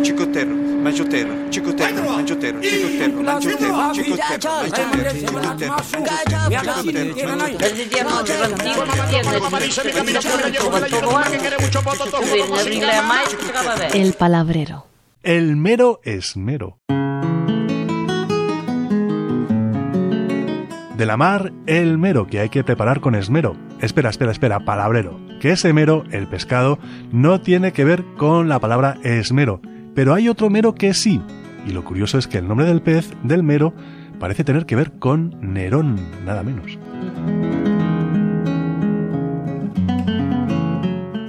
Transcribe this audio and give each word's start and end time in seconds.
Chicotero, 0.00 0.54
manchotero, 0.54 1.50
chicotero, 1.50 2.04
manchotero, 2.08 2.60
chicotero, 2.60 3.20
manchotero, 3.20 3.92
chicotero, 3.92 4.56
manchotero, 6.56 7.18
El 13.92 14.12
palabrero. 14.12 14.86
El 15.24 15.56
mero 15.56 16.00
esmero. 16.04 16.78
De 20.96 21.06
la 21.06 21.16
mar, 21.16 21.52
el 21.66 21.98
mero 21.98 22.28
que 22.28 22.38
hay 22.38 22.50
que 22.50 22.62
preparar 22.62 23.00
con 23.00 23.16
esmero. 23.16 23.56
Espera, 23.80 24.10
espera, 24.10 24.30
espera, 24.30 24.60
palabrero. 24.60 25.18
Que 25.40 25.50
ese 25.50 25.72
mero, 25.72 26.04
el 26.12 26.28
pescado, 26.28 26.78
no 27.10 27.40
tiene 27.40 27.72
que 27.72 27.84
ver 27.84 28.04
con 28.16 28.48
la 28.48 28.60
palabra 28.60 28.98
esmero. 29.02 29.60
Pero 29.98 30.14
hay 30.14 30.28
otro 30.28 30.48
mero 30.48 30.76
que 30.76 30.94
sí. 30.94 31.20
Y 31.66 31.72
lo 31.72 31.82
curioso 31.82 32.18
es 32.18 32.28
que 32.28 32.38
el 32.38 32.46
nombre 32.46 32.66
del 32.66 32.82
pez, 32.82 33.10
del 33.24 33.42
mero, 33.42 33.74
parece 34.20 34.44
tener 34.44 34.64
que 34.64 34.76
ver 34.76 34.92
con 34.92 35.34
Nerón, 35.40 35.98
nada 36.24 36.44
menos. 36.44 36.78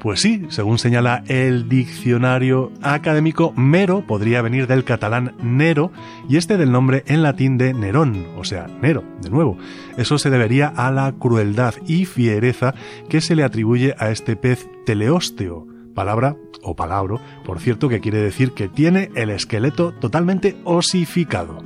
Pues 0.00 0.20
sí, 0.22 0.46
según 0.48 0.78
señala 0.78 1.24
el 1.26 1.68
diccionario 1.68 2.72
académico, 2.80 3.52
mero 3.54 4.06
podría 4.06 4.40
venir 4.40 4.66
del 4.66 4.84
catalán 4.84 5.34
nero 5.42 5.92
y 6.26 6.38
este 6.38 6.56
del 6.56 6.72
nombre 6.72 7.04
en 7.06 7.22
latín 7.22 7.58
de 7.58 7.74
Nerón, 7.74 8.28
o 8.38 8.44
sea, 8.44 8.66
Nero, 8.80 9.04
de 9.20 9.28
nuevo. 9.28 9.58
Eso 9.98 10.16
se 10.16 10.30
debería 10.30 10.68
a 10.68 10.90
la 10.90 11.12
crueldad 11.12 11.74
y 11.86 12.06
fiereza 12.06 12.72
que 13.10 13.20
se 13.20 13.36
le 13.36 13.44
atribuye 13.44 13.94
a 13.98 14.10
este 14.10 14.36
pez 14.36 14.66
teleósteo, 14.86 15.73
palabra 15.94 16.36
o 16.62 16.74
palabro, 16.74 17.20
por 17.44 17.60
cierto, 17.60 17.88
que 17.88 18.00
quiere 18.00 18.18
decir 18.18 18.52
que 18.52 18.68
tiene 18.68 19.10
el 19.14 19.30
esqueleto 19.30 19.92
totalmente 19.92 20.56
osificado. 20.64 21.62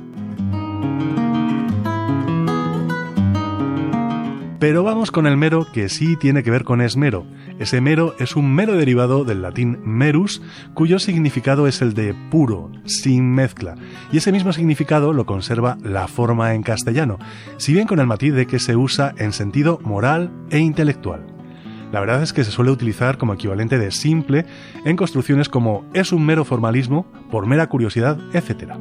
Pero 4.59 4.83
vamos 4.83 5.09
con 5.09 5.25
el 5.25 5.37
mero 5.37 5.65
que 5.71 5.87
sí 5.87 6.17
tiene 6.17 6.43
que 6.43 6.51
ver 6.51 6.65
con 6.65 6.81
esmero. 6.81 7.25
Ese 7.59 7.79
mero 7.79 8.13
es 8.19 8.35
un 8.35 8.53
mero 8.53 8.75
derivado 8.75 9.23
del 9.23 9.41
latín 9.41 9.79
merus, 9.85 10.41
cuyo 10.73 10.99
significado 10.99 11.65
es 11.65 11.81
el 11.81 11.93
de 11.93 12.13
puro, 12.29 12.69
sin 12.83 13.31
mezcla, 13.31 13.75
y 14.11 14.17
ese 14.17 14.33
mismo 14.33 14.51
significado 14.51 15.13
lo 15.13 15.25
conserva 15.25 15.77
la 15.81 16.09
forma 16.09 16.53
en 16.55 16.63
castellano, 16.63 17.19
si 17.55 17.71
bien 17.71 17.87
con 17.87 17.99
el 17.99 18.07
matiz 18.07 18.33
de 18.33 18.47
que 18.47 18.59
se 18.59 18.75
usa 18.75 19.13
en 19.17 19.31
sentido 19.31 19.79
moral 19.81 20.29
e 20.49 20.59
intelectual. 20.59 21.38
La 21.91 21.99
verdad 21.99 22.21
es 22.21 22.33
que 22.33 22.43
se 22.43 22.51
suele 22.51 22.71
utilizar 22.71 23.17
como 23.17 23.33
equivalente 23.33 23.77
de 23.77 23.91
simple 23.91 24.45
en 24.85 24.95
construcciones 24.95 25.49
como 25.49 25.85
es 25.93 26.11
un 26.11 26.25
mero 26.25 26.45
formalismo, 26.45 27.05
por 27.31 27.47
mera 27.47 27.67
curiosidad, 27.67 28.19
etc. 28.33 28.73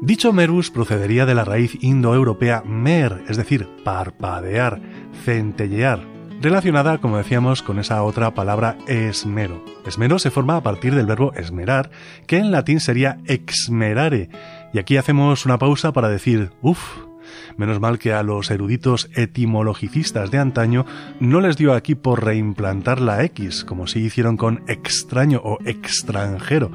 Dicho 0.00 0.32
merus 0.32 0.70
procedería 0.70 1.26
de 1.26 1.34
la 1.34 1.44
raíz 1.44 1.82
indoeuropea 1.82 2.62
mer, 2.64 3.24
es 3.28 3.36
decir, 3.36 3.68
parpadear, 3.84 4.80
centellear, 5.24 6.00
relacionada, 6.40 6.98
como 6.98 7.16
decíamos, 7.16 7.62
con 7.62 7.78
esa 7.78 8.02
otra 8.02 8.34
palabra 8.34 8.76
esmero. 8.86 9.64
Esmero 9.86 10.18
se 10.18 10.30
forma 10.30 10.56
a 10.56 10.62
partir 10.62 10.94
del 10.94 11.06
verbo 11.06 11.32
esmerar, 11.34 11.90
que 12.26 12.36
en 12.36 12.50
latín 12.50 12.80
sería 12.80 13.18
exmerare, 13.24 14.28
y 14.74 14.78
aquí 14.78 14.98
hacemos 14.98 15.46
una 15.46 15.58
pausa 15.58 15.92
para 15.92 16.10
decir, 16.10 16.50
uff, 16.60 16.82
Menos 17.56 17.80
mal 17.80 17.98
que 17.98 18.12
a 18.12 18.22
los 18.22 18.50
eruditos 18.50 19.10
etimologicistas 19.14 20.30
de 20.30 20.38
antaño 20.38 20.86
no 21.20 21.40
les 21.40 21.56
dio 21.56 21.74
aquí 21.74 21.94
por 21.94 22.24
reimplantar 22.24 23.00
la 23.00 23.22
X, 23.24 23.64
como 23.64 23.86
si 23.86 24.00
hicieron 24.00 24.36
con 24.36 24.62
extraño 24.66 25.40
o 25.44 25.58
extranjero, 25.64 26.70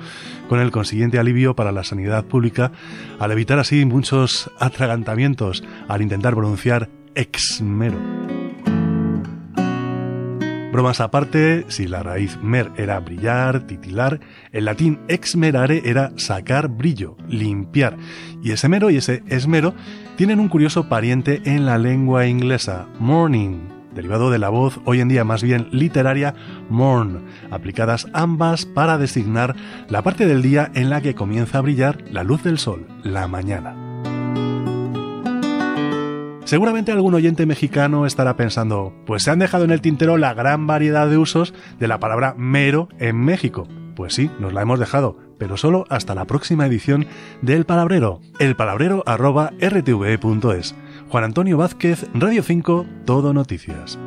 con 0.47 0.59
el 0.59 0.72
consiguiente 0.72 1.19
alivio 1.19 1.56
para 1.56 1.72
la 1.72 1.83
sanidad 1.83 2.25
pública, 2.25 2.72
al 3.19 3.31
evitar 3.31 3.59
así 3.59 3.85
muchos 3.85 4.50
atragantamientos 4.59 5.63
al 5.88 6.01
intentar 6.01 6.34
pronunciar 6.34 6.90
exmero. 7.16 8.38
Bromas 10.72 11.02
aparte, 11.02 11.66
si 11.68 11.88
la 11.88 12.03
raíz 12.03 12.38
mer 12.44 12.72
era 12.78 13.00
brillar, 13.00 13.66
titilar, 13.66 14.19
el 14.52 14.66
latín 14.66 15.00
exmerare 15.07 15.81
era 15.84 16.12
sacar 16.16 16.68
brillo, 16.68 17.18
limpiar, 17.28 17.97
y 18.44 18.52
ese 18.52 18.69
mero 18.69 18.91
y 18.91 18.97
ese 18.97 19.24
esmero 19.28 19.74
tienen 20.16 20.40
un 20.40 20.47
curioso 20.47 20.88
pariente 20.88 21.41
en 21.46 21.66
la 21.66 21.80
lengua 21.80 22.28
inglesa, 22.28 22.88
morning, 23.00 23.68
derivado 23.96 24.30
de 24.30 24.38
la 24.38 24.50
voz 24.50 24.80
hoy 24.85 25.02
en 25.02 25.09
día 25.09 25.24
más 25.24 25.41
bien 25.41 25.68
literaria 25.72 26.35
morn, 26.69 27.25
aplicadas 27.50 28.07
ambas 28.13 28.66
para 28.66 29.00
designar 29.00 29.56
la 29.88 30.03
parte 30.03 30.28
del 30.28 30.44
día 30.44 30.72
en 30.75 30.91
la 30.91 31.01
que 31.01 31.16
comienza 31.16 31.57
a 31.57 31.62
brillar 31.62 32.03
la 32.12 32.24
luz 32.24 32.44
del 32.44 32.59
sol, 32.59 32.88
la 33.03 33.28
mañana. 33.28 33.88
Seguramente 36.50 36.92
algún 36.92 37.14
oyente 37.14 37.46
mexicano 37.46 38.08
estará 38.08 38.36
pensando, 38.36 38.92
pues 39.06 39.22
se 39.22 39.30
han 39.30 39.38
dejado 39.38 39.66
en 39.66 39.70
el 39.70 39.82
tintero 39.82 40.18
la 40.18 40.34
gran 40.34 40.66
variedad 40.66 41.08
de 41.08 41.20
usos 41.20 41.54
de 41.78 41.88
la 41.88 42.00
palabra 42.00 42.34
mero 42.40 42.90
en 42.98 43.18
México. 43.18 43.68
Pues 43.96 44.16
sí, 44.16 44.32
nos 44.40 44.52
la 44.52 44.64
hemos 44.64 44.80
dejado, 44.80 45.16
pero 45.38 45.58
solo 45.58 45.86
hasta 45.90 46.16
la 46.16 46.26
próxima 46.26 46.66
edición 46.66 47.06
del 47.44 47.68
Palabrero, 47.68 48.20
elpalabrero.rtve.es. 48.40 50.76
Juan 51.08 51.24
Antonio 51.24 51.58
Vázquez, 51.58 52.08
Radio 52.16 52.42
5, 52.42 52.88
Todo 53.06 53.31
Noticias. 53.31 54.00